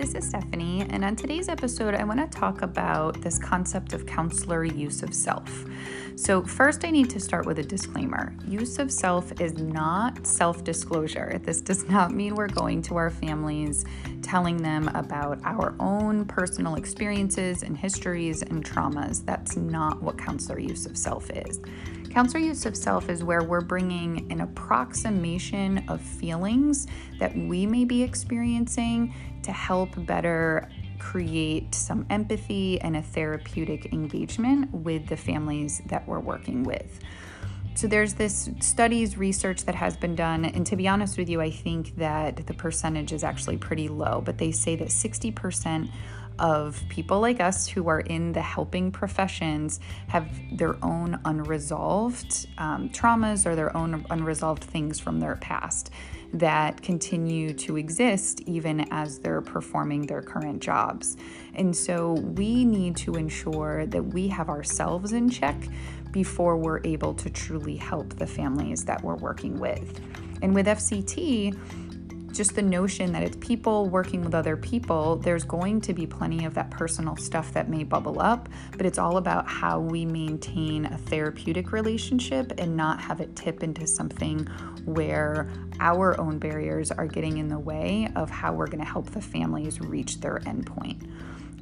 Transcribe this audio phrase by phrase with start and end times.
[0.00, 4.06] this is Stephanie, and on today's episode, I want to talk about this concept of
[4.06, 5.66] counselor use of self.
[6.16, 10.64] So, first, I need to start with a disclaimer use of self is not self
[10.64, 11.38] disclosure.
[11.44, 13.84] This does not mean we're going to our families
[14.22, 19.22] telling them about our own personal experiences and histories and traumas.
[19.26, 21.60] That's not what counselor use of self is.
[22.10, 26.88] Counselor use of self is where we're bringing an approximation of feelings
[27.20, 34.72] that we may be experiencing to help better create some empathy and a therapeutic engagement
[34.74, 36.98] with the families that we're working with.
[37.76, 41.40] So there's this studies research that has been done and to be honest with you
[41.40, 45.88] I think that the percentage is actually pretty low but they say that 60%
[46.38, 52.88] of people like us who are in the helping professions have their own unresolved um,
[52.90, 55.90] traumas or their own unresolved things from their past
[56.32, 61.16] that continue to exist even as they're performing their current jobs.
[61.54, 65.56] And so we need to ensure that we have ourselves in check
[66.12, 70.00] before we're able to truly help the families that we're working with.
[70.42, 71.56] And with FCT,
[72.40, 76.46] just the notion that it's people working with other people, there's going to be plenty
[76.46, 80.86] of that personal stuff that may bubble up, but it's all about how we maintain
[80.86, 84.46] a therapeutic relationship and not have it tip into something
[84.86, 89.10] where our own barriers are getting in the way of how we're going to help
[89.10, 91.06] the families reach their endpoint.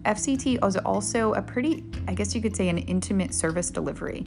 [0.04, 4.26] FCT is also a pretty, I guess you could say, an intimate service delivery.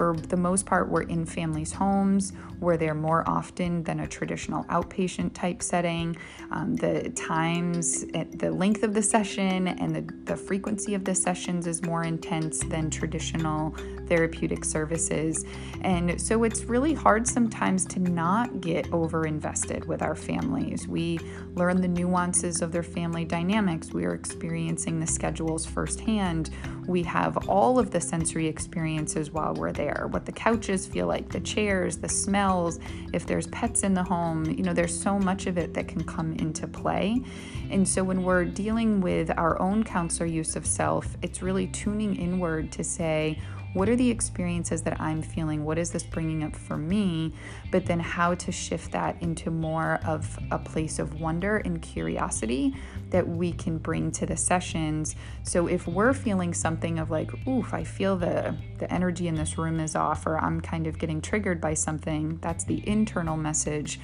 [0.00, 4.64] For the most part, we're in families' homes, we're there more often than a traditional
[4.64, 6.16] outpatient type setting.
[6.50, 11.14] Um, the times, eh, the length of the session, and the, the frequency of the
[11.14, 13.74] sessions is more intense than traditional
[14.08, 15.44] therapeutic services.
[15.82, 20.88] And so it's really hard sometimes to not get over invested with our families.
[20.88, 21.20] We
[21.54, 26.48] learn the nuances of their family dynamics, we are experiencing the schedules firsthand.
[26.86, 31.28] We have all of the sensory experiences while we're there what the couches feel like,
[31.28, 32.78] the chairs, the smells,
[33.12, 34.44] if there's pets in the home.
[34.44, 37.22] You know, there's so much of it that can come into play.
[37.70, 42.16] And so when we're dealing with our own counselor use of self, it's really tuning
[42.16, 43.38] inward to say,
[43.72, 45.64] what are the experiences that I'm feeling?
[45.64, 47.32] What is this bringing up for me?
[47.70, 52.74] But then how to shift that into more of a place of wonder and curiosity
[53.10, 55.14] that we can bring to the sessions.
[55.44, 59.58] So if we're feeling something of like, oof, I feel the the energy in this
[59.58, 64.00] room is off or I'm kind of getting triggered by something, that's the internal message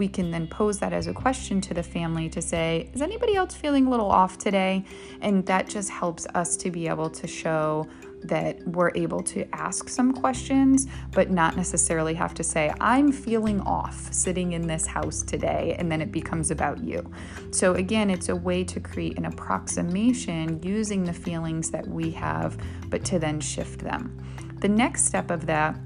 [0.00, 3.36] we can then pose that as a question to the family to say, Is anybody
[3.36, 4.82] else feeling a little off today?
[5.20, 7.86] And that just helps us to be able to show
[8.22, 13.60] that we're able to ask some questions, but not necessarily have to say, I'm feeling
[13.60, 17.10] off sitting in this house today, and then it becomes about you.
[17.50, 22.56] So, again, it's a way to create an approximation using the feelings that we have,
[22.88, 24.16] but to then shift them.
[24.60, 25.76] The next step of that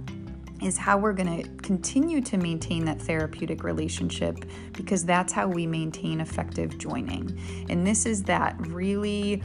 [0.65, 5.67] is how we're going to continue to maintain that therapeutic relationship because that's how we
[5.67, 7.39] maintain effective joining.
[7.69, 9.43] And this is that really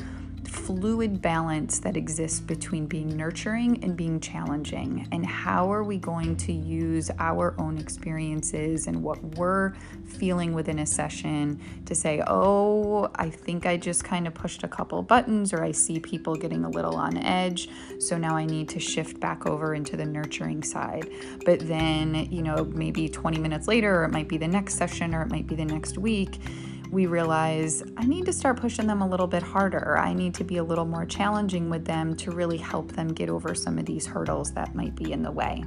[0.48, 5.08] fluid balance that exists between being nurturing and being challenging.
[5.12, 9.74] And how are we going to use our own experiences and what we're
[10.06, 14.68] feeling within a session to say, oh, I think I just kind of pushed a
[14.68, 17.70] couple buttons, or I see people getting a little on edge.
[18.00, 21.10] So now I need to shift back over into the nurturing side.
[21.46, 25.14] But then, you know, maybe 20 minutes later, or it might be the next session,
[25.14, 26.40] or it might be the next week
[26.92, 29.98] we realize I need to start pushing them a little bit harder.
[29.98, 33.30] I need to be a little more challenging with them to really help them get
[33.30, 35.64] over some of these hurdles that might be in the way.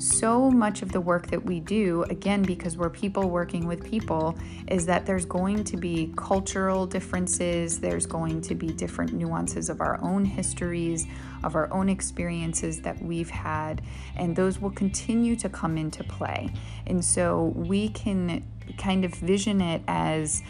[0.00, 4.34] So much of the work that we do, again, because we're people working with people,
[4.68, 9.82] is that there's going to be cultural differences, there's going to be different nuances of
[9.82, 11.06] our own histories,
[11.44, 13.82] of our own experiences that we've had,
[14.16, 16.48] and those will continue to come into play.
[16.86, 18.42] And so we can
[18.78, 20.42] kind of vision it as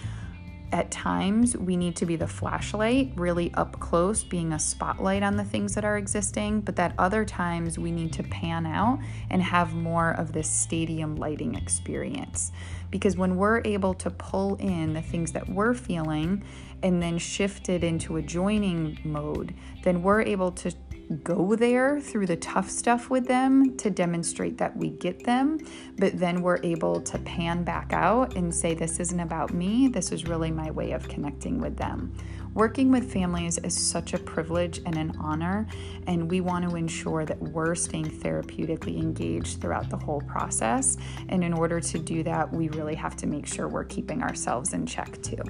[0.72, 5.36] at times we need to be the flashlight really up close being a spotlight on
[5.36, 8.98] the things that are existing but that other times we need to pan out
[9.30, 12.52] and have more of this stadium lighting experience.
[12.90, 16.42] Because when we're able to pull in the things that we're feeling
[16.82, 20.72] and then shift it into a joining mode then we're able to
[21.16, 25.58] go there through the tough stuff with them to demonstrate that we get them,
[25.96, 30.12] but then we're able to pan back out and say, This isn't about me, this
[30.12, 32.12] is really my way of connecting with them.
[32.54, 35.68] Working with families is such a privilege and an honor,
[36.08, 40.96] and we want to ensure that we're staying therapeutically engaged throughout the whole process.
[41.28, 44.72] And in order to do that, we really have to make sure we're keeping ourselves
[44.72, 45.42] in check too.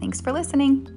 [0.00, 0.88] Thanks for listening.